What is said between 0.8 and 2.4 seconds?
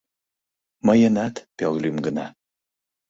—Мыйынат пел лӱм гына.